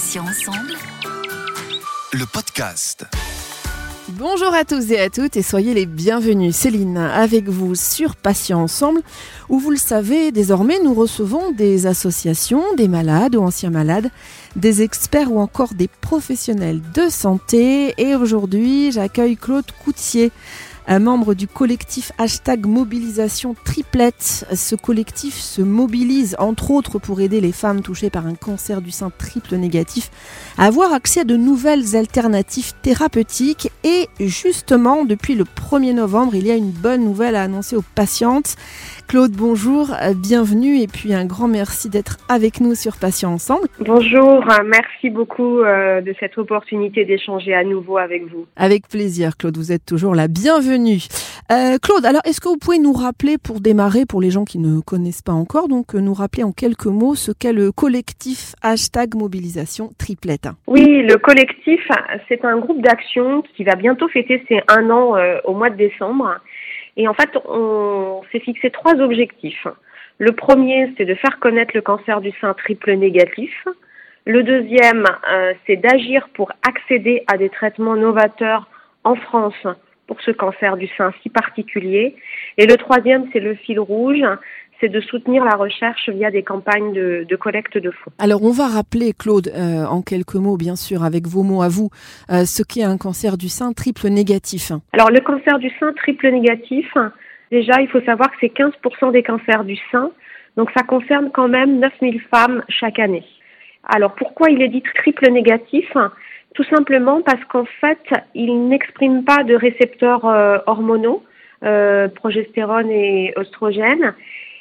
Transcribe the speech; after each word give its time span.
Patients 0.00 0.24
ensemble. 0.24 0.72
Le 2.14 2.24
podcast. 2.24 3.04
Bonjour 4.08 4.54
à 4.54 4.64
tous 4.64 4.90
et 4.92 4.98
à 4.98 5.10
toutes 5.10 5.36
et 5.36 5.42
soyez 5.42 5.74
les 5.74 5.84
bienvenus. 5.84 6.56
Céline 6.56 6.96
avec 6.96 7.50
vous 7.50 7.74
sur 7.74 8.16
Patients 8.16 8.62
Ensemble 8.62 9.02
où 9.50 9.58
vous 9.58 9.70
le 9.70 9.76
savez 9.76 10.32
désormais 10.32 10.78
nous 10.82 10.94
recevons 10.94 11.52
des 11.52 11.86
associations, 11.86 12.62
des 12.78 12.88
malades 12.88 13.36
ou 13.36 13.42
anciens 13.42 13.68
malades, 13.68 14.10
des 14.56 14.80
experts 14.80 15.30
ou 15.30 15.38
encore 15.38 15.74
des 15.74 15.88
professionnels 15.88 16.80
de 16.94 17.10
santé 17.10 17.92
et 17.98 18.14
aujourd'hui 18.14 18.92
j'accueille 18.92 19.36
Claude 19.36 19.70
Coutier 19.84 20.32
un 20.90 20.98
membre 20.98 21.34
du 21.34 21.46
collectif 21.46 22.10
hashtag 22.18 22.66
mobilisation 22.66 23.54
triplette. 23.64 24.44
Ce 24.52 24.74
collectif 24.74 25.34
se 25.34 25.62
mobilise 25.62 26.34
entre 26.40 26.72
autres 26.72 26.98
pour 26.98 27.20
aider 27.20 27.40
les 27.40 27.52
femmes 27.52 27.80
touchées 27.80 28.10
par 28.10 28.26
un 28.26 28.34
cancer 28.34 28.82
du 28.82 28.90
sein 28.90 29.12
triple 29.16 29.54
négatif 29.54 30.10
à 30.58 30.64
avoir 30.64 30.92
accès 30.92 31.20
à 31.20 31.24
de 31.24 31.36
nouvelles 31.36 31.94
alternatives 31.94 32.72
thérapeutiques. 32.82 33.70
Et 33.84 34.08
justement, 34.18 35.04
depuis 35.04 35.36
le 35.36 35.44
1er 35.44 35.94
novembre, 35.94 36.34
il 36.34 36.48
y 36.48 36.50
a 36.50 36.56
une 36.56 36.72
bonne 36.72 37.04
nouvelle 37.04 37.36
à 37.36 37.42
annoncer 37.42 37.76
aux 37.76 37.84
patientes. 37.94 38.56
Claude, 39.06 39.30
bonjour, 39.30 39.94
bienvenue 40.16 40.80
et 40.80 40.88
puis 40.88 41.14
un 41.14 41.24
grand 41.24 41.46
merci 41.46 41.88
d'être 41.88 42.16
avec 42.28 42.60
nous 42.60 42.74
sur 42.74 42.96
Patients 42.96 43.32
Ensemble. 43.32 43.68
Bonjour, 43.78 44.44
merci 44.64 45.10
beaucoup 45.10 45.60
euh, 45.60 46.00
de 46.00 46.12
cette 46.18 46.36
opportunité 46.36 47.04
d'échanger 47.04 47.54
à 47.54 47.62
nouveau 47.62 47.98
avec 47.98 48.24
vous. 48.24 48.46
Avec 48.56 48.88
plaisir, 48.88 49.36
Claude, 49.36 49.56
vous 49.56 49.70
êtes 49.70 49.86
toujours 49.86 50.16
la 50.16 50.26
bienvenue. 50.26 50.79
Euh, 50.86 51.78
Claude, 51.82 52.04
alors 52.06 52.22
est-ce 52.24 52.40
que 52.40 52.48
vous 52.48 52.58
pouvez 52.58 52.78
nous 52.78 52.92
rappeler 52.92 53.36
pour 53.38 53.60
démarrer, 53.60 54.06
pour 54.06 54.20
les 54.20 54.30
gens 54.30 54.44
qui 54.44 54.58
ne 54.58 54.80
connaissent 54.80 55.22
pas 55.22 55.32
encore, 55.32 55.68
donc 55.68 55.94
euh, 55.94 56.00
nous 56.00 56.14
rappeler 56.14 56.44
en 56.44 56.52
quelques 56.52 56.86
mots 56.86 57.14
ce 57.14 57.32
qu'est 57.32 57.52
le 57.52 57.72
collectif 57.72 58.54
hashtag 58.62 59.14
mobilisation 59.14 59.90
triplette? 59.98 60.48
Oui, 60.66 61.02
le 61.02 61.16
collectif, 61.16 61.80
c'est 62.28 62.44
un 62.44 62.58
groupe 62.58 62.82
d'action 62.82 63.42
qui 63.56 63.64
va 63.64 63.74
bientôt 63.74 64.08
fêter 64.08 64.42
ses 64.48 64.60
un 64.68 64.90
an 64.90 65.14
au 65.44 65.54
mois 65.54 65.70
de 65.70 65.76
décembre 65.76 66.40
et 66.96 67.08
en 67.08 67.14
fait, 67.14 67.30
on 67.46 68.22
s'est 68.30 68.40
fixé 68.40 68.70
trois 68.70 68.94
objectifs. 68.94 69.66
Le 70.18 70.32
premier, 70.32 70.92
c'est 70.98 71.06
de 71.06 71.14
faire 71.14 71.38
connaître 71.38 71.72
le 71.74 71.80
cancer 71.80 72.20
du 72.20 72.30
sein 72.40 72.52
triple 72.54 72.92
négatif. 72.92 73.66
Le 74.26 74.42
deuxième, 74.42 75.06
euh, 75.32 75.54
c'est 75.66 75.76
d'agir 75.76 76.28
pour 76.34 76.52
accéder 76.68 77.24
à 77.26 77.38
des 77.38 77.48
traitements 77.48 77.96
novateurs 77.96 78.68
en 79.04 79.14
France 79.14 79.66
pour 80.10 80.20
ce 80.22 80.32
cancer 80.32 80.76
du 80.76 80.88
sein 80.98 81.12
si 81.22 81.28
particulier. 81.28 82.16
Et 82.58 82.66
le 82.66 82.76
troisième, 82.76 83.26
c'est 83.32 83.38
le 83.38 83.54
fil 83.54 83.78
rouge, 83.78 84.24
c'est 84.80 84.88
de 84.88 85.00
soutenir 85.00 85.44
la 85.44 85.54
recherche 85.54 86.08
via 86.08 86.32
des 86.32 86.42
campagnes 86.42 86.92
de, 86.92 87.36
collecte 87.36 87.78
de 87.78 87.92
fonds. 87.92 88.10
Alors 88.18 88.42
on 88.42 88.50
va 88.50 88.66
rappeler, 88.66 89.12
Claude, 89.16 89.52
euh, 89.54 89.84
en 89.86 90.02
quelques 90.02 90.34
mots, 90.34 90.56
bien 90.56 90.74
sûr, 90.74 91.04
avec 91.04 91.28
vos 91.28 91.44
mots 91.44 91.62
à 91.62 91.68
vous, 91.68 91.90
euh, 92.32 92.44
ce 92.44 92.64
qu'est 92.64 92.82
un 92.82 92.98
cancer 92.98 93.36
du 93.36 93.48
sein 93.48 93.72
triple 93.72 94.08
négatif. 94.08 94.72
Alors 94.92 95.12
le 95.12 95.20
cancer 95.20 95.60
du 95.60 95.70
sein 95.78 95.92
triple 95.92 96.28
négatif, 96.30 96.92
déjà 97.52 97.80
il 97.80 97.86
faut 97.86 98.00
savoir 98.00 98.32
que 98.32 98.36
c'est 98.40 98.52
15% 98.52 99.12
des 99.12 99.22
cancers 99.22 99.62
du 99.62 99.76
sein, 99.92 100.10
donc 100.56 100.70
ça 100.76 100.82
concerne 100.82 101.30
quand 101.32 101.46
même 101.46 101.78
9000 101.78 102.20
femmes 102.34 102.64
chaque 102.68 102.98
année. 102.98 103.24
Alors 103.84 104.16
pourquoi 104.16 104.50
il 104.50 104.60
est 104.60 104.68
dit 104.68 104.82
triple 104.96 105.30
négatif? 105.30 105.86
Tout 106.54 106.64
simplement 106.64 107.22
parce 107.22 107.44
qu'en 107.44 107.66
fait, 107.80 108.02
il 108.34 108.68
n'exprime 108.68 109.24
pas 109.24 109.44
de 109.44 109.54
récepteurs 109.54 110.24
euh, 110.26 110.58
hormonaux, 110.66 111.22
progestérone 112.14 112.90
et 112.90 113.34
oestrogène, 113.36 114.14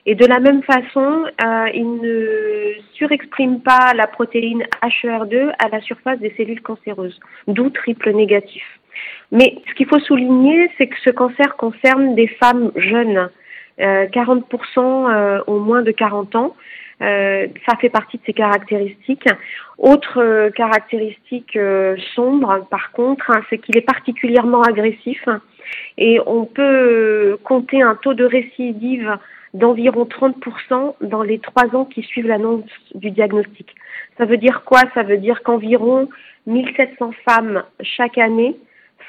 et 0.05 0.15
de 0.15 0.25
la 0.25 0.39
même 0.39 0.63
façon, 0.63 1.25
euh, 1.45 1.65
il 1.73 2.01
ne 2.01 2.73
surexprime 2.93 3.61
pas 3.61 3.93
la 3.93 4.07
protéine 4.07 4.63
HER2 4.81 5.51
à 5.59 5.69
la 5.69 5.81
surface 5.81 6.19
des 6.19 6.33
cellules 6.35 6.61
cancéreuses, 6.61 7.19
d'où 7.47 7.69
triple 7.69 8.11
négatif. 8.13 8.63
Mais 9.31 9.61
ce 9.67 9.73
qu'il 9.75 9.87
faut 9.87 9.99
souligner, 9.99 10.71
c'est 10.77 10.87
que 10.87 10.95
ce 11.03 11.09
cancer 11.11 11.55
concerne 11.57 12.15
des 12.15 12.27
femmes 12.27 12.71
jeunes, 12.75 13.29
euh, 13.81 14.07
40% 14.07 14.77
euh, 14.77 15.41
au 15.47 15.59
moins 15.59 15.83
de 15.83 15.91
40 15.91 16.35
ans. 16.35 16.55
Euh, 17.01 17.47
ça 17.67 17.77
fait 17.77 17.89
partie 17.89 18.17
de 18.17 18.23
ses 18.25 18.33
caractéristiques. 18.33 19.27
Autre 19.77 20.21
euh, 20.21 20.49
caractéristique 20.49 21.57
sombre, 22.13 22.67
par 22.69 22.91
contre, 22.91 23.31
hein, 23.31 23.41
c'est 23.49 23.57
qu'il 23.57 23.77
est 23.77 23.81
particulièrement 23.81 24.61
agressif 24.61 25.23
et 25.97 26.19
on 26.25 26.45
peut 26.45 27.37
compter 27.43 27.81
un 27.81 27.95
taux 27.95 28.13
de 28.13 28.25
récidive 28.25 29.17
d'environ 29.53 30.05
30% 30.05 30.95
dans 31.01 31.23
les 31.23 31.39
trois 31.39 31.75
ans 31.75 31.85
qui 31.85 32.03
suivent 32.03 32.27
l'annonce 32.27 32.69
du 32.93 33.11
diagnostic. 33.11 33.75
Ça 34.17 34.25
veut 34.25 34.37
dire 34.37 34.63
quoi? 34.63 34.81
Ça 34.93 35.03
veut 35.03 35.17
dire 35.17 35.41
qu'environ 35.43 36.09
1700 36.45 37.11
femmes 37.27 37.63
chaque 37.81 38.17
année 38.17 38.55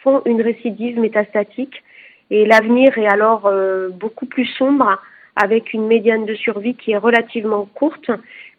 font 0.02 0.22
une 0.24 0.40
récidive 0.40 0.98
métastatique 0.98 1.82
et 2.30 2.46
l'avenir 2.46 2.96
est 2.96 3.08
alors 3.08 3.46
euh, 3.46 3.88
beaucoup 3.90 4.26
plus 4.26 4.46
sombre 4.46 5.00
avec 5.42 5.72
une 5.72 5.86
médiane 5.86 6.26
de 6.26 6.34
survie 6.34 6.74
qui 6.74 6.92
est 6.92 6.98
relativement 6.98 7.66
courte 7.74 8.10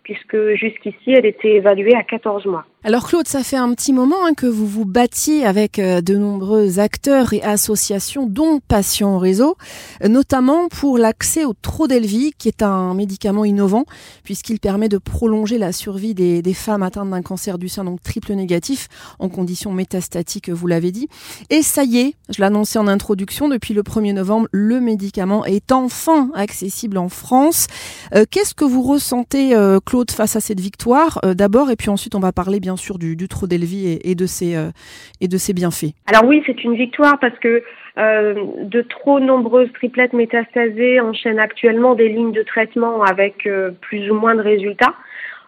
puisque 0.04 0.54
jusqu'ici 0.56 1.12
elle 1.12 1.26
était 1.26 1.56
évaluée 1.56 1.96
à 1.96 2.04
14 2.04 2.46
mois. 2.46 2.66
Alors 2.84 3.08
Claude, 3.08 3.28
ça 3.28 3.44
fait 3.44 3.58
un 3.58 3.72
petit 3.76 3.94
moment 3.94 4.26
hein, 4.26 4.34
que 4.34 4.48
vous 4.48 4.66
vous 4.66 4.86
battiez 4.86 5.46
avec 5.46 5.78
euh, 5.78 6.02
de 6.02 6.16
nombreux 6.16 6.80
acteurs 6.80 7.32
et 7.32 7.44
associations, 7.44 8.26
dont 8.26 8.60
Patients 8.60 9.20
Réseau, 9.20 9.56
notamment 10.04 10.68
pour 10.68 10.98
l'accès 10.98 11.46
au 11.46 11.54
Trodelvy, 11.54 12.32
qui 12.40 12.48
est 12.48 12.64
un 12.64 12.96
médicament 12.96 13.46
innovant, 13.46 13.86
puisqu'il 14.24 14.60
permet 14.60 14.90
de 14.90 14.98
prolonger 14.98 15.60
la 15.60 15.74
survie 15.74 16.16
des, 16.16 16.42
femmes 16.56 16.82
atteintes 16.82 17.12
d'un 17.12 17.22
cancer 17.22 17.60
du 17.60 17.70
sein, 17.70 17.84
donc 17.84 18.02
triple 18.02 18.34
négatif, 18.34 18.88
en 19.20 19.30
conditions 19.30 19.72
métastatiques, 19.72 20.50
vous 20.50 20.66
l'avez 20.66 20.92
dit. 20.92 21.08
Et 21.52 21.62
ça 21.62 21.84
y 21.84 22.00
est, 22.00 22.16
je 22.36 22.42
l'annonçais 22.42 22.80
en 22.80 22.88
introduction, 22.88 23.48
depuis 23.48 23.76
le 23.76 23.84
1er 23.84 24.14
novembre, 24.14 24.48
le 24.52 24.82
médicament 24.82 25.46
est 25.46 25.72
enfin 25.72 26.32
accessible 26.34 26.98
en 26.98 27.10
France. 27.10 27.68
Euh, 28.16 28.26
qu'est-ce 28.28 28.56
que 28.56 28.66
vous 28.66 28.82
ressentez, 28.82 29.54
euh, 29.54 29.80
Claude, 29.86 30.10
face 30.10 30.36
à 30.36 30.40
cette 30.40 30.60
victoire 30.60 31.22
D'abord, 31.36 31.70
et 31.70 31.76
puis 31.76 31.92
ensuite 31.92 32.16
on 32.16 32.20
va 32.20 32.32
parler 32.32 32.60
bien 32.60 32.71
bien 32.72 32.78
sûr 32.78 32.98
du, 32.98 33.18
du 33.18 33.28
Trodelvy 33.28 34.00
et, 34.02 34.16
de 34.16 34.26
ses, 34.26 34.56
euh, 34.56 34.72
et 35.20 35.28
de 35.28 35.36
ses 35.36 35.52
bienfaits. 35.52 35.92
Alors 36.08 36.24
oui, 36.24 36.42
c'est 36.46 36.64
une 36.64 36.76
victoire 36.76 37.20
parce 37.20 37.38
que 37.40 37.64
euh, 37.98 38.46
de 38.64 38.82
trop 38.82 39.20
nombreuses 39.20 39.72
triplettes 39.74 40.14
métastasées 40.14 41.02
enchaînent 41.02 41.40
actuellement 41.40 41.96
des 41.96 42.08
lignes 42.08 42.32
de 42.32 42.44
traitement 42.44 43.04
avec 43.04 43.46
euh, 43.46 43.72
plus 43.82 44.10
ou 44.10 44.16
moins 44.16 44.36
de 44.36 44.42
résultats. 44.42 44.94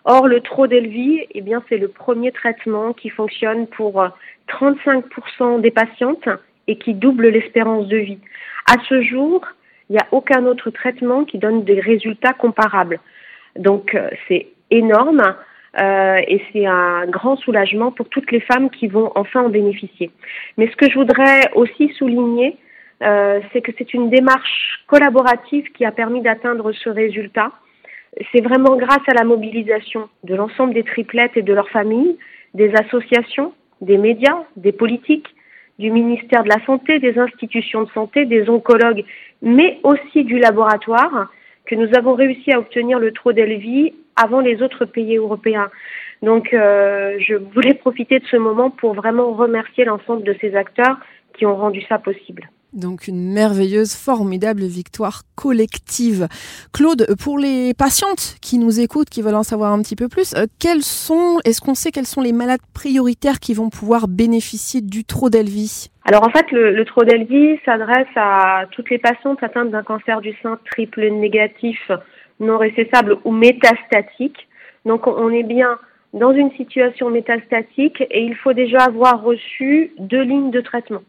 Or, 0.03 0.28
le 0.28 0.41
Trodelvy, 0.41 1.22
eh 1.31 1.39
bien, 1.39 1.63
c'est 1.69 1.78
le 1.78 1.88
premier 1.88 2.34
traitement 2.34 2.91
qui 2.91 3.07
fonctionne 3.07 3.67
pour 3.67 4.05
35% 4.50 5.61
des 5.61 5.72
patientes 5.72 6.28
et 6.67 6.78
qui 6.78 6.94
double 6.94 7.29
l'espérance 7.29 7.88
de 7.88 7.97
vie. 7.97 8.19
À 8.69 8.75
ce 8.90 9.01
jour, 9.01 9.45
il 9.90 9.94
n'y 9.94 10.00
a 10.00 10.07
aucun 10.11 10.45
autre 10.45 10.72
traitement 10.72 11.23
qui 11.23 11.38
donne 11.38 11.63
des 11.63 11.79
résultats 11.79 12.34
comparables. 12.34 13.00
Donc, 13.55 13.97
c'est 14.28 14.47
énorme. 14.72 15.23
Euh, 15.79 16.22
et 16.28 16.41
c'est 16.51 16.66
un 16.66 17.07
grand 17.07 17.35
soulagement 17.38 17.91
pour 17.91 18.07
toutes 18.09 18.31
les 18.31 18.41
femmes 18.41 18.69
qui 18.69 18.88
vont 18.88 19.11
enfin 19.16 19.44
en 19.44 19.50
bénéficier. 19.50 20.11
Mais 20.57 20.69
ce 20.69 20.75
que 20.75 20.89
je 20.89 20.95
voudrais 20.95 21.51
aussi 21.56 21.89
souligner, 21.97 22.57
euh, 23.01 23.39
c'est 23.51 23.61
que 23.61 23.72
c'est 23.78 23.94
une 23.94 24.09
démarche 24.09 24.84
collaborative 24.88 25.72
qui 25.72 25.84
a 25.84 25.91
permis 25.91 26.22
d'atteindre 26.22 26.72
ce 26.72 26.89
résultat. 26.89 27.51
C'est 28.31 28.41
vraiment 28.41 28.75
grâce 28.75 29.01
à 29.07 29.13
la 29.13 29.23
mobilisation 29.23 30.09
de 30.23 30.35
l'ensemble 30.35 30.75
des 30.75 30.84
triplettes 30.84 31.35
et 31.35 31.41
de 31.41 31.53
leurs 31.53 31.69
familles, 31.69 32.17
des 32.53 32.72
associations, 32.75 33.53
des 33.81 33.97
médias, 33.97 34.44
des 34.55 34.72
politiques, 34.72 35.28
du 35.79 35.90
ministère 35.90 36.44
de 36.44 36.50
la 36.50 36.63
Santé, 36.66 37.00
des 37.00 37.17
institutions 37.17 37.84
de 37.84 37.90
santé, 37.90 38.25
des 38.25 38.47
oncologues, 38.47 39.03
mais 39.41 39.79
aussi 39.81 40.23
du 40.23 40.38
laboratoire, 40.38 41.31
que 41.66 41.73
nous 41.73 41.90
avons 41.95 42.13
réussi 42.13 42.51
à 42.51 42.59
obtenir 42.59 43.00
le 43.00 43.11
Trodelvy 43.11 43.94
avant 44.16 44.40
les 44.40 44.62
autres 44.62 44.85
pays 44.85 45.18
européens. 45.18 45.70
Donc, 46.22 46.53
euh, 46.53 47.17
je 47.20 47.35
voulais 47.35 47.73
profiter 47.73 48.20
de 48.20 48.26
ce 48.26 48.38
moment 48.38 48.70
pour 48.70 48.93
vraiment 48.93 49.34
remercier 49.34 49.85
l'ensemble 49.85 50.23
de 50.23 50.35
ces 50.40 50.55
acteurs 50.55 50.97
qui 51.38 51.46
ont 51.46 51.55
rendu 51.55 51.82
ça 51.90 51.99
possible. 51.99 52.49
Donc 52.73 53.08
une 53.08 53.32
merveilleuse, 53.32 53.96
formidable 53.96 54.64
victoire 54.64 55.22
collective. 55.35 56.28
Claude, 56.73 57.05
pour 57.22 57.38
les 57.38 57.73
patientes 57.76 58.35
qui 58.41 58.58
nous 58.58 58.79
écoutent, 58.79 59.09
qui 59.09 59.22
veulent 59.22 59.35
en 59.35 59.43
savoir 59.43 59.73
un 59.73 59.82
petit 59.84 59.96
peu 59.96 60.08
plus, 60.08 60.34
euh, 60.34 60.46
quels 60.59 60.82
sont, 60.82 61.40
est-ce 61.46 61.61
qu'on 61.61 61.76
sait 61.76 61.91
quels 61.91 62.08
sont 62.08 62.22
les 62.22 62.32
malades 62.32 62.61
prioritaires 62.73 63.40
qui 63.40 63.53
vont 63.53 63.70
pouvoir 63.70 64.08
bénéficier 64.08 64.82
du 64.82 65.03
Trodelvy 65.05 65.91
Alors 66.05 66.26
en 66.26 66.32
fait, 66.32 66.52
le, 66.52 66.72
le 66.72 66.85
Trodelvy 66.85 67.59
s'adresse 67.64 68.08
à 68.16 68.66
toutes 68.72 68.90
les 68.90 68.97
patientes 68.97 69.43
atteintes 69.43 69.70
d'un 69.70 69.84
cancer 69.84 70.22
du 70.22 70.34
sein 70.41 70.58
triple 70.72 71.08
négatif 71.11 71.91
non 72.43 72.57
récessable 72.57 73.17
ou 73.23 73.31
métastatique. 73.31 74.47
Donc 74.85 75.07
on 75.07 75.29
est 75.29 75.43
bien 75.43 75.79
dans 76.13 76.31
une 76.31 76.51
situation 76.51 77.09
métastatique 77.09 78.01
et 78.11 78.22
il 78.23 78.35
faut 78.35 78.53
déjà 78.53 78.79
avoir 78.79 79.23
reçu 79.23 79.93
deux 79.97 80.22
lignes 80.22 80.51
de 80.51 80.61
traitement. 80.61 81.01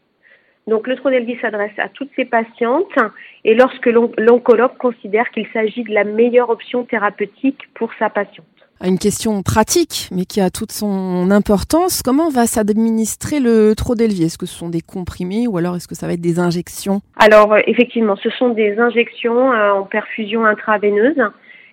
Donc 0.66 0.86
le 0.86 0.96
Trodelvy 0.96 1.36
s'adresse 1.40 1.78
à 1.78 1.88
toutes 1.90 2.10
ces 2.16 2.24
patientes 2.24 2.98
et 3.44 3.54
lorsque 3.54 3.86
l'oncologue 3.86 4.76
considère 4.78 5.30
qu'il 5.30 5.46
s'agit 5.52 5.84
de 5.84 5.92
la 5.92 6.04
meilleure 6.04 6.48
option 6.48 6.84
thérapeutique 6.84 7.68
pour 7.74 7.92
sa 7.98 8.08
patiente. 8.08 8.46
Une 8.82 8.98
question 8.98 9.42
pratique, 9.42 10.08
mais 10.10 10.24
qui 10.24 10.40
a 10.40 10.50
toute 10.50 10.72
son 10.72 11.30
importance. 11.30 12.02
Comment 12.02 12.28
va 12.28 12.46
s'administrer 12.46 13.38
le 13.38 13.74
Trodelvy 13.74 14.24
Est-ce 14.24 14.36
que 14.36 14.46
ce 14.46 14.54
sont 14.54 14.68
des 14.68 14.80
comprimés 14.80 15.46
ou 15.46 15.56
alors 15.56 15.76
est-ce 15.76 15.86
que 15.86 15.94
ça 15.94 16.06
va 16.06 16.14
être 16.14 16.20
des 16.20 16.38
injections? 16.38 17.00
Alors 17.16 17.52
euh, 17.52 17.60
effectivement, 17.66 18.16
ce 18.16 18.30
sont 18.30 18.50
des 18.50 18.78
injections 18.78 19.52
euh, 19.52 19.72
en 19.72 19.84
perfusion 19.84 20.44
intraveineuse 20.44 21.22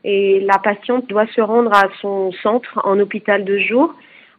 et 0.03 0.39
la 0.41 0.59
patiente 0.59 1.07
doit 1.09 1.27
se 1.27 1.41
rendre 1.41 1.73
à 1.73 1.87
son 2.01 2.31
centre 2.43 2.79
en 2.83 2.99
hôpital 2.99 3.45
de 3.45 3.57
jour. 3.57 3.93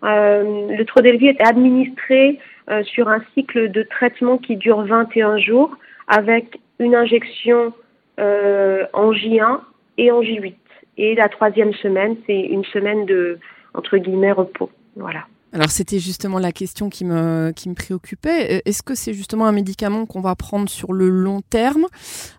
Euh, 0.04 0.68
le 0.76 0.84
Trodelvy 0.84 1.26
est 1.26 1.40
administré 1.40 2.38
euh, 2.70 2.82
sur 2.84 3.08
un 3.08 3.22
cycle 3.34 3.70
de 3.70 3.82
traitement 3.82 4.38
qui 4.38 4.56
dure 4.56 4.82
21 4.82 5.38
jours 5.38 5.76
avec 6.06 6.60
une 6.78 6.94
injection 6.94 7.72
en 8.18 9.12
J1 9.12 9.58
et 9.98 10.12
en 10.12 10.22
J8. 10.22 10.54
Et 10.96 11.14
la 11.14 11.28
troisième 11.28 11.72
semaine, 11.74 12.16
c'est 12.26 12.38
une 12.38 12.64
semaine 12.66 13.06
de, 13.06 13.38
entre 13.74 13.96
guillemets, 13.98 14.32
repos. 14.32 14.70
Voilà. 14.96 15.24
Alors 15.54 15.70
c'était 15.70 15.98
justement 15.98 16.38
la 16.38 16.50
question 16.50 16.88
qui 16.88 17.04
me, 17.04 17.52
qui 17.54 17.68
me 17.68 17.74
préoccupait. 17.74 18.56
Euh, 18.56 18.60
est-ce 18.64 18.82
que 18.82 18.94
c'est 18.94 19.12
justement 19.12 19.44
un 19.44 19.52
médicament 19.52 20.06
qu'on 20.06 20.22
va 20.22 20.34
prendre 20.34 20.68
sur 20.70 20.94
le 20.94 21.10
long 21.10 21.42
terme, 21.42 21.86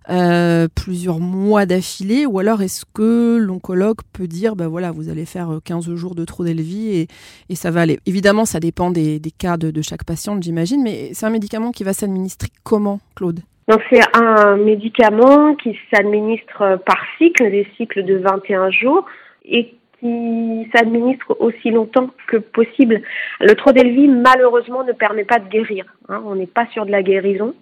euh, 0.09 0.67
plusieurs 0.73 1.19
mois 1.19 1.67
d'affilée, 1.67 2.25
ou 2.25 2.39
alors 2.39 2.63
est-ce 2.63 2.85
que 2.91 3.37
l'oncologue 3.37 3.99
peut 4.13 4.27
dire, 4.27 4.55
ben 4.55 4.67
voilà, 4.67 4.91
vous 4.91 5.09
allez 5.09 5.25
faire 5.25 5.59
15 5.63 5.93
jours 5.93 6.15
de 6.15 6.25
trop 6.25 6.43
d'Elvie 6.43 6.95
et, 6.95 7.07
et 7.49 7.55
ça 7.55 7.69
va 7.69 7.81
aller? 7.81 7.99
Évidemment, 8.07 8.45
ça 8.45 8.59
dépend 8.59 8.89
des, 8.89 9.19
des 9.19 9.31
cas 9.31 9.57
de, 9.57 9.69
de 9.69 9.81
chaque 9.83 10.05
patiente, 10.05 10.41
j'imagine, 10.41 10.81
mais 10.81 11.11
c'est 11.13 11.27
un 11.27 11.31
médicament 11.31 11.71
qui 11.71 11.83
va 11.83 11.93
s'administrer 11.93 12.49
comment, 12.63 12.99
Claude? 13.15 13.41
Donc 13.67 13.81
c'est 13.91 14.01
un 14.15 14.57
médicament 14.57 15.55
qui 15.55 15.77
s'administre 15.93 16.79
par 16.85 16.99
cycle, 17.17 17.49
des 17.49 17.67
cycles 17.77 18.03
de 18.03 18.17
21 18.17 18.71
jours, 18.71 19.05
et 19.45 19.73
qui 19.99 20.69
s'administre 20.75 21.37
aussi 21.39 21.71
longtemps 21.71 22.09
que 22.27 22.37
possible. 22.37 23.01
Le 23.39 23.53
Trodelvy, 23.55 24.09
malheureusement, 24.09 24.83
ne 24.83 24.91
permet 24.91 25.23
pas 25.23 25.39
de 25.39 25.47
guérir. 25.47 25.85
Hein. 26.09 26.21
on 26.25 26.35
n'est 26.35 26.45
pas 26.45 26.67
sur 26.73 26.85
de 26.85 26.91
la 26.91 27.01
guérison. 27.01 27.55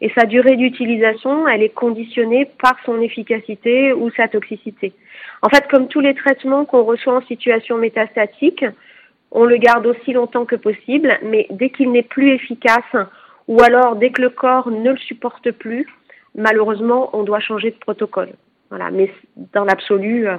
Et 0.00 0.10
sa 0.16 0.24
durée 0.24 0.56
d'utilisation, 0.56 1.46
elle 1.46 1.62
est 1.62 1.74
conditionnée 1.74 2.48
par 2.62 2.76
son 2.86 3.00
efficacité 3.02 3.92
ou 3.92 4.10
sa 4.16 4.28
toxicité. 4.28 4.94
En 5.42 5.50
fait, 5.50 5.68
comme 5.68 5.88
tous 5.88 6.00
les 6.00 6.14
traitements 6.14 6.64
qu'on 6.64 6.82
reçoit 6.82 7.16
en 7.16 7.22
situation 7.26 7.76
métastatique, 7.76 8.64
on 9.30 9.44
le 9.44 9.56
garde 9.56 9.86
aussi 9.86 10.12
longtemps 10.12 10.46
que 10.46 10.56
possible, 10.56 11.18
mais 11.22 11.46
dès 11.50 11.70
qu'il 11.70 11.92
n'est 11.92 12.02
plus 12.02 12.30
efficace, 12.32 12.96
ou 13.48 13.60
alors 13.62 13.96
dès 13.96 14.10
que 14.10 14.22
le 14.22 14.30
corps 14.30 14.70
ne 14.70 14.90
le 14.90 14.98
supporte 14.98 15.50
plus, 15.52 15.86
malheureusement, 16.34 17.10
on 17.12 17.22
doit 17.22 17.40
changer 17.40 17.70
de 17.70 17.76
protocole. 17.76 18.30
Voilà, 18.70 18.90
mais 18.90 19.12
dans 19.52 19.64
l'absolu, 19.64 20.28
euh, 20.28 20.36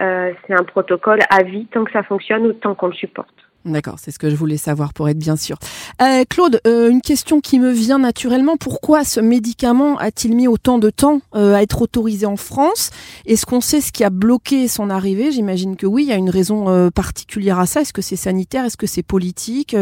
euh, 0.00 0.32
c'est 0.46 0.54
un 0.54 0.64
protocole 0.64 1.20
à 1.30 1.42
vie 1.42 1.66
tant 1.66 1.84
que 1.84 1.92
ça 1.92 2.02
fonctionne 2.02 2.46
ou 2.46 2.52
tant 2.52 2.74
qu'on 2.74 2.88
le 2.88 2.94
supporte. 2.94 3.34
D'accord, 3.64 3.94
c'est 3.98 4.10
ce 4.10 4.18
que 4.18 4.28
je 4.28 4.36
voulais 4.36 4.56
savoir 4.56 4.92
pour 4.92 5.08
être 5.08 5.18
bien 5.18 5.36
sûr. 5.36 5.56
Euh, 6.02 6.24
Claude, 6.28 6.60
euh, 6.66 6.90
une 6.90 7.00
question 7.00 7.40
qui 7.40 7.58
me 7.58 7.70
vient 7.70 7.98
naturellement, 7.98 8.56
pourquoi 8.56 9.04
ce 9.04 9.20
médicament 9.20 9.96
a-t-il 9.96 10.34
mis 10.36 10.48
autant 10.48 10.78
de 10.78 10.90
temps 10.90 11.20
à 11.32 11.62
être 11.62 11.82
autorisé 11.82 12.26
en 12.26 12.36
France? 12.36 12.90
Est-ce 13.26 13.46
qu'on 13.46 13.60
sait 13.60 13.80
ce 13.80 13.92
qui 13.92 14.04
a 14.04 14.10
bloqué 14.10 14.68
son 14.68 14.90
arrivée? 14.90 15.32
J'imagine 15.32 15.76
que 15.76 15.86
oui, 15.86 16.04
il 16.04 16.08
y 16.08 16.12
a 16.12 16.16
une 16.16 16.30
raison 16.30 16.90
particulière 16.90 17.58
à 17.58 17.66
ça. 17.66 17.80
Est-ce 17.80 17.92
que 17.92 18.02
c'est 18.02 18.16
sanitaire? 18.16 18.64
Est-ce 18.64 18.76
que 18.76 18.86
c'est 18.86 19.02
politique? 19.02 19.76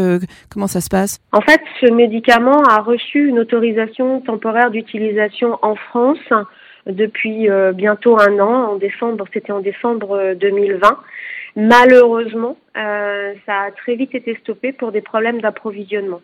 Comment 0.49 0.67
ça 0.67 0.81
se 0.81 0.89
passe? 0.89 1.19
En 1.31 1.41
fait, 1.41 1.61
ce 1.81 1.91
médicament 1.91 2.63
a 2.63 2.81
reçu 2.81 3.27
une 3.27 3.39
autorisation 3.39 4.21
temporaire 4.21 4.71
d'utilisation 4.71 5.59
en 5.61 5.75
France 5.75 6.17
depuis 6.87 7.49
euh, 7.49 7.71
bientôt 7.71 8.19
un 8.19 8.39
an, 8.39 8.71
en 8.71 8.75
décembre, 8.75 9.25
c'était 9.33 9.51
en 9.51 9.61
décembre 9.61 10.33
2020. 10.39 10.99
Malheureusement, 11.55 12.57
euh, 12.77 13.33
ça 13.45 13.61
a 13.61 13.71
très 13.71 13.95
vite 13.95 14.15
été 14.15 14.35
stoppé 14.41 14.73
pour 14.73 14.91
des 14.91 15.01
problèmes 15.01 15.41
d'approvisionnement. 15.41 16.21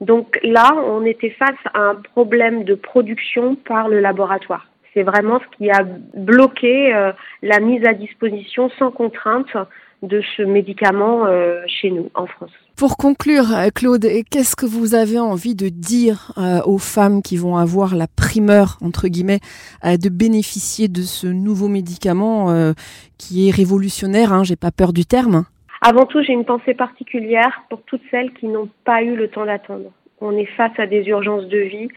Donc 0.00 0.38
là, 0.42 0.74
on 0.74 1.04
était 1.04 1.30
face 1.30 1.54
à 1.72 1.80
un 1.80 1.94
problème 1.94 2.64
de 2.64 2.74
production 2.74 3.54
par 3.54 3.88
le 3.88 4.00
laboratoire. 4.00 4.66
C'est 4.94 5.02
vraiment 5.02 5.40
ce 5.40 5.56
qui 5.56 5.70
a 5.70 5.82
bloqué 6.14 7.12
la 7.42 7.60
mise 7.60 7.84
à 7.84 7.92
disposition 7.92 8.70
sans 8.78 8.92
contrainte 8.92 9.54
de 10.02 10.22
ce 10.36 10.42
médicament 10.42 11.26
chez 11.66 11.90
nous 11.90 12.10
en 12.14 12.26
France. 12.26 12.52
Pour 12.76 12.96
conclure, 12.96 13.54
euh, 13.54 13.68
Claude, 13.72 14.04
qu'est-ce 14.30 14.56
que 14.56 14.66
vous 14.66 14.96
avez 14.96 15.20
envie 15.20 15.54
de 15.54 15.68
dire 15.68 16.32
euh, 16.38 16.58
aux 16.66 16.78
femmes 16.78 17.22
qui 17.22 17.36
vont 17.36 17.56
avoir 17.56 17.94
la 17.94 18.08
primeur, 18.08 18.78
entre 18.82 19.06
guillemets, 19.06 19.38
euh, 19.84 19.96
de 19.96 20.08
bénéficier 20.08 20.88
de 20.88 21.02
ce 21.02 21.28
nouveau 21.28 21.68
médicament 21.68 22.74
qui 23.16 23.48
est 23.48 23.52
révolutionnaire 23.52 24.32
hein, 24.32 24.42
J'ai 24.42 24.56
pas 24.56 24.72
peur 24.72 24.92
du 24.92 25.04
terme? 25.04 25.44
Avant 25.82 26.04
tout, 26.04 26.20
j'ai 26.22 26.32
une 26.32 26.44
pensée 26.44 26.74
particulière 26.74 27.62
pour 27.70 27.80
toutes 27.82 28.02
celles 28.10 28.32
qui 28.32 28.46
n'ont 28.46 28.68
pas 28.84 29.02
eu 29.02 29.14
le 29.14 29.28
temps 29.28 29.46
d'attendre. 29.46 29.92
On 30.20 30.36
est 30.36 30.50
face 30.56 30.76
à 30.78 30.86
des 30.86 31.02
urgences 31.06 31.46
de 31.46 31.58
vie 31.58 31.88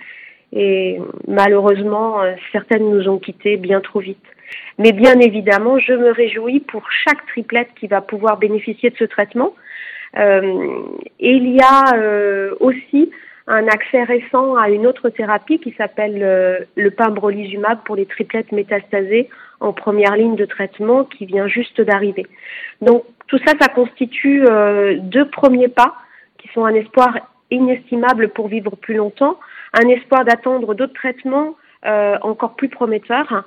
et 0.53 0.99
malheureusement, 1.27 2.21
certaines 2.51 2.89
nous 2.89 3.07
ont 3.09 3.19
quittés 3.19 3.57
bien 3.57 3.81
trop 3.81 3.99
vite. 3.99 4.23
Mais 4.77 4.91
bien 4.91 5.19
évidemment, 5.19 5.77
je 5.77 5.93
me 5.93 6.11
réjouis 6.11 6.61
pour 6.61 6.89
chaque 6.91 7.25
triplette 7.27 7.69
qui 7.79 7.87
va 7.87 8.01
pouvoir 8.01 8.37
bénéficier 8.37 8.89
de 8.89 8.95
ce 8.97 9.03
traitement 9.03 9.53
euh, 10.17 10.81
il 11.19 11.55
y 11.55 11.59
a 11.61 11.95
euh, 11.95 12.55
aussi 12.59 13.11
un 13.47 13.67
accès 13.67 14.03
récent 14.03 14.55
à 14.55 14.69
une 14.69 14.87
autre 14.87 15.09
thérapie 15.09 15.59
qui 15.59 15.73
s'appelle 15.77 16.21
euh, 16.21 16.59
le 16.75 16.91
pembrolizumab 16.91 17.79
pour 17.83 17.95
les 17.95 18.05
triplettes 18.05 18.51
métastasées 18.51 19.29
en 19.59 19.73
première 19.73 20.15
ligne 20.15 20.35
de 20.35 20.45
traitement 20.45 21.03
qui 21.05 21.25
vient 21.25 21.47
juste 21.47 21.81
d'arriver. 21.81 22.25
Donc 22.81 23.03
tout 23.27 23.39
ça, 23.45 23.53
ça 23.59 23.67
constitue 23.67 24.45
deux 25.01 25.27
premiers 25.29 25.67
pas 25.67 25.95
qui 26.37 26.47
sont 26.49 26.63
un 26.63 26.75
espoir 26.75 27.17
inestimable 27.51 28.29
pour 28.29 28.47
vivre 28.47 28.75
plus 28.75 28.95
longtemps, 28.95 29.39
un 29.73 29.87
espoir 29.89 30.25
d'attendre 30.25 30.73
d'autres 30.73 30.93
traitements 30.93 31.55
encore 32.21 32.55
plus 32.55 32.67
prometteurs. 32.67 33.45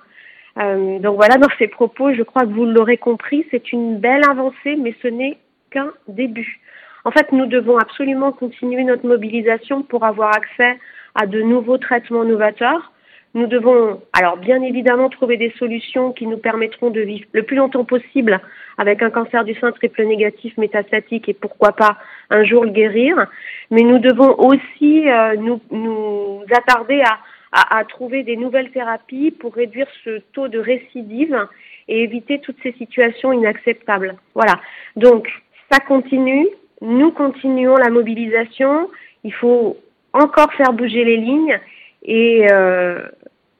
donc 0.56 1.16
voilà, 1.16 1.36
dans 1.36 1.48
ces 1.58 1.68
propos, 1.68 2.14
je 2.14 2.22
crois 2.22 2.42
que 2.42 2.52
vous 2.52 2.64
l'aurez 2.64 2.96
compris, 2.96 3.46
c'est 3.50 3.72
une 3.72 3.98
belle 3.98 4.22
avancée, 4.30 4.76
mais 4.78 4.94
ce 5.02 5.08
n'est 5.08 5.36
qu'un 5.70 5.92
début. 6.08 6.60
En 7.04 7.10
fait, 7.10 7.32
nous 7.32 7.46
devons 7.46 7.78
absolument 7.78 8.32
continuer 8.32 8.84
notre 8.84 9.06
mobilisation 9.06 9.82
pour 9.82 10.04
avoir 10.04 10.34
accès 10.34 10.78
à 11.14 11.26
de 11.26 11.40
nouveaux 11.40 11.78
traitements 11.78 12.24
novateurs. 12.24 12.92
Nous 13.34 13.46
devons, 13.46 14.00
alors 14.12 14.38
bien 14.38 14.60
évidemment, 14.60 15.08
trouver 15.08 15.36
des 15.36 15.52
solutions 15.58 16.12
qui 16.12 16.26
nous 16.26 16.38
permettront 16.38 16.90
de 16.90 17.00
vivre 17.00 17.26
le 17.32 17.44
plus 17.44 17.56
longtemps 17.56 17.84
possible 17.84 18.40
avec 18.76 19.02
un 19.02 19.10
cancer 19.10 19.44
du 19.44 19.54
sein 19.54 19.70
triple 19.70 20.04
négatif 20.04 20.56
métastatique 20.56 21.28
et 21.28 21.34
pourquoi 21.34 21.72
pas 21.72 21.96
un 22.30 22.42
jour 22.42 22.64
le 22.64 22.70
guérir. 22.70 23.26
Mais 23.70 23.82
nous 23.82 23.98
devons 23.98 24.36
aussi 24.38 25.08
euh, 25.08 25.36
nous, 25.36 25.60
nous, 25.70 26.42
attarder 26.50 27.02
à, 27.02 27.18
à, 27.52 27.78
à 27.78 27.84
trouver 27.84 28.24
des 28.24 28.36
nouvelles 28.36 28.70
thérapies 28.70 29.30
pour 29.30 29.54
réduire 29.54 29.86
ce 30.04 30.20
taux 30.32 30.48
de 30.48 30.58
récidive 30.58 31.36
et 31.86 32.02
éviter 32.02 32.40
toutes 32.40 32.60
ces 32.64 32.72
situations 32.72 33.32
inacceptables. 33.32 34.16
Voilà. 34.34 34.58
Donc, 34.96 35.28
ça 35.70 35.78
continue, 35.78 36.48
nous 36.80 37.12
continuons 37.12 37.76
la 37.76 37.90
mobilisation, 37.90 38.90
il 39.22 39.32
faut 39.32 39.76
encore 40.12 40.52
faire 40.54 40.72
bouger 40.72 41.04
les 41.04 41.16
lignes 41.16 41.60
et 42.02 42.46
euh, 42.50 43.06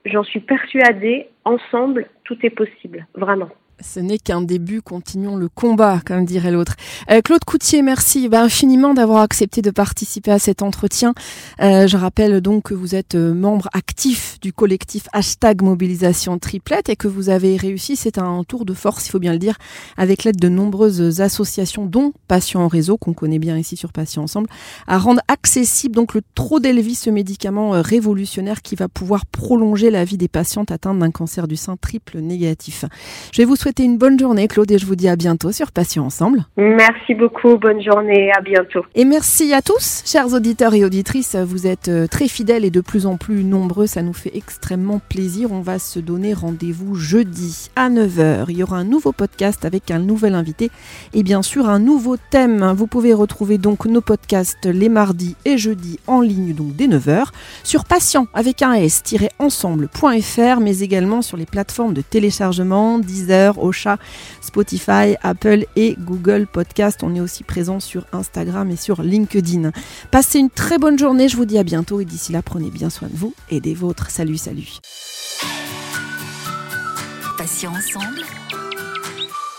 j'en 0.05 0.25
suis 0.25 0.41
persuadée, 0.41 1.29
ensemble, 1.45 2.09
tout 2.25 2.39
est 2.43 2.51
possible, 2.51 3.07
vraiment. 3.15 3.51
Ce 3.83 3.99
n'est 3.99 4.19
qu'un 4.19 4.43
début, 4.43 4.83
continuons 4.83 5.37
le 5.37 5.49
combat, 5.49 6.01
comme 6.05 6.27
dirait 6.27 6.51
l'autre. 6.51 6.77
Euh, 7.11 7.23
Claude 7.23 7.45
Coutier, 7.45 7.81
merci 7.81 8.29
bah, 8.29 8.43
infiniment 8.43 8.93
d'avoir 8.93 9.23
accepté 9.23 9.63
de 9.63 9.71
participer 9.71 10.31
à 10.31 10.39
cet 10.39 10.61
entretien. 10.61 11.15
Euh, 11.61 11.87
je 11.87 11.97
rappelle 11.97 12.43
donc 12.43 12.65
que 12.65 12.75
vous 12.75 12.95
êtes 12.95 13.15
euh, 13.15 13.33
membre 13.33 13.69
actif 13.73 14.39
du 14.41 14.53
collectif 14.53 15.09
hashtag 15.13 15.63
mobilisation 15.63 16.39
triplette 16.39 16.91
et 16.91 16.97
que 16.97 17.09
vous 17.09 17.31
avez 17.31 17.57
réussi, 17.57 17.97
c'est 17.97 18.19
un 18.19 18.45
tour 18.45 18.67
de 18.67 18.75
force, 18.75 19.07
il 19.07 19.11
faut 19.13 19.19
bien 19.19 19.33
le 19.33 19.39
dire, 19.39 19.57
avec 19.97 20.25
l'aide 20.25 20.39
de 20.39 20.49
nombreuses 20.51 21.23
associations, 21.23 21.87
dont 21.87 22.13
Patients 22.29 22.63
en 22.63 22.69
réseau, 22.69 22.99
qu'on 22.99 23.15
connaît 23.15 23.39
bien 23.39 23.57
ici 23.57 23.77
sur 23.77 23.93
Patients 23.93 24.25
Ensemble, 24.25 24.49
à 24.87 24.99
rendre 24.99 25.23
accessible 25.29 25.95
donc 25.95 26.13
le 26.13 26.21
Trodelvy, 26.35 26.95
ce 26.95 27.09
médicament 27.09 27.71
révolutionnaire 27.71 28.61
qui 28.61 28.75
va 28.77 28.89
pouvoir 28.89 29.25
prolonger 29.25 29.91
la 29.91 30.05
vie 30.05 30.19
des 30.19 30.29
patientes 30.29 30.71
atteintes 30.71 30.99
d'un 30.99 31.11
cancer 31.11 31.49
du 31.49 31.57
sein 31.57 31.77
triple 31.77 32.19
négatif. 32.19 32.85
Je 33.33 33.41
vais 33.41 33.47
vous 33.47 33.57
souhaiter 33.57 33.70
souhaiter 33.71 33.85
une 33.85 33.99
bonne 33.99 34.19
journée, 34.19 34.49
Claude, 34.49 34.69
et 34.73 34.79
je 34.79 34.87
vous 34.87 34.97
dis 34.97 35.07
à 35.07 35.15
bientôt 35.15 35.53
sur 35.53 35.71
Passion 35.71 36.05
Ensemble. 36.05 36.45
Merci 36.57 37.15
beaucoup, 37.15 37.57
bonne 37.57 37.81
journée, 37.81 38.33
à 38.37 38.41
bientôt. 38.41 38.85
Et 38.97 39.05
merci 39.05 39.55
à 39.55 39.63
tous, 39.63 40.03
chers 40.05 40.35
auditeurs 40.35 40.75
et 40.75 40.85
auditrices. 40.85 41.37
Vous 41.37 41.69
êtes 41.69 41.87
euh, 41.87 42.09
très 42.09 42.27
fidèles 42.27 42.65
et 42.65 42.71
de 42.71 42.81
plus 42.81 43.07
en 43.07 43.17
plus 43.17 43.45
nombreux. 43.45 43.87
Ça 43.87 44.03
nous 44.03 44.13
fait 44.13 44.33
extrêmement 44.35 45.01
plaisir. 45.09 45.53
On 45.53 45.61
va 45.61 45.79
se 45.79 46.01
donner 46.01 46.35
rendez-vous 46.35 46.97
jeudi 46.97 47.71
à 47.77 47.91
9h. 47.91 48.47
Il 48.49 48.57
y 48.57 48.65
aura 48.65 48.79
un 48.79 48.85
nouveau 48.85 49.13
podcast 49.13 49.65
avec 49.65 49.93
un 49.93 50.01
nouvel 50.01 50.35
invité 50.35 50.73
et 51.15 51.23
bien 51.23 51.43
sûr 51.43 51.69
un 51.69 51.79
nouveau 51.79 52.17
thème. 52.17 52.73
Vous 52.77 52.89
pouvez 52.89 53.15
retrouver 53.15 53.57
donc 53.57 53.87
nos 53.87 54.01
podcasts 54.01 54.67
les 54.67 54.89
mardis 54.89 55.37
et 55.45 55.59
jeudis 55.59 56.01
en 56.09 56.23
ligne, 56.23 56.55
donc 56.55 56.75
dès 56.75 56.89
9h, 56.89 57.27
sur 57.63 57.85
patient 57.85 58.27
avec 58.35 58.63
un 58.63 58.73
s-ensemble.fr, 58.73 60.61
mais 60.61 60.81
également 60.81 61.23
sur 61.23 61.37
les 61.37 61.47
plateformes 61.47 61.95
de 61.95 62.03
téléchargement, 62.03 62.99
Deezer, 62.99 63.60
Ocha, 63.63 63.99
Spotify, 64.41 65.17
Apple 65.23 65.67
et 65.77 65.97
Google 65.99 66.47
Podcast. 66.47 67.01
On 67.03 67.15
est 67.15 67.21
aussi 67.21 67.45
présent 67.45 67.81
sur 67.81 68.05
Instagram 68.13 68.71
et 68.71 68.77
sur 68.77 69.03
LinkedIn. 69.03 69.71
Passez 70.11 70.39
une 70.39 70.51
très 70.51 70.79
bonne 70.79 70.99
journée, 70.99 71.29
je 71.29 71.37
vous 71.37 71.45
dis 71.45 71.59
à 71.59 71.63
bientôt 71.63 72.01
et 72.01 72.05
d'ici 72.05 72.33
là, 72.33 72.43
prenez 72.43 72.71
bien 72.71 72.91
soin 72.91 73.09
de 73.09 73.17
vous 73.17 73.35
et 73.51 73.61
des 73.61 73.75
vôtres. 73.75 74.11
Salut, 74.11 74.39
salut. 74.39 74.79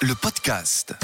Le 0.01 0.13
podcast. 0.15 0.95